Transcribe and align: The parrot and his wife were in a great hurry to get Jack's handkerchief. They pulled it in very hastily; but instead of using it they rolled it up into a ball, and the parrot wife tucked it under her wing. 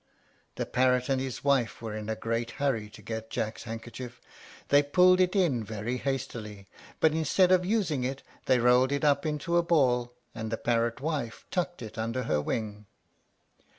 The 0.55 0.65
parrot 0.65 1.09
and 1.09 1.21
his 1.21 1.43
wife 1.43 1.79
were 1.79 1.95
in 1.95 2.09
a 2.09 2.15
great 2.15 2.49
hurry 2.57 2.89
to 2.89 3.03
get 3.03 3.29
Jack's 3.29 3.65
handkerchief. 3.65 4.19
They 4.69 4.81
pulled 4.81 5.19
it 5.19 5.35
in 5.35 5.63
very 5.63 5.97
hastily; 5.97 6.67
but 6.99 7.11
instead 7.11 7.51
of 7.51 7.63
using 7.63 8.03
it 8.03 8.23
they 8.47 8.57
rolled 8.57 8.91
it 8.91 9.05
up 9.05 9.27
into 9.27 9.57
a 9.57 9.61
ball, 9.61 10.15
and 10.33 10.51
the 10.51 10.57
parrot 10.57 11.01
wife 11.01 11.45
tucked 11.51 11.83
it 11.83 11.99
under 11.99 12.23
her 12.23 12.41
wing. 12.41 12.87